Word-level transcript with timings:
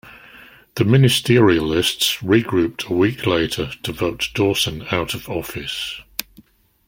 The 0.73 0.83
Ministerialists 0.83 2.17
regrouped 2.23 2.87
a 2.87 2.93
week 2.95 3.27
later 3.27 3.69
to 3.83 3.91
vote 3.93 4.29
Dawson 4.33 4.83
out 4.89 5.13
of 5.13 5.29
office. 5.29 6.01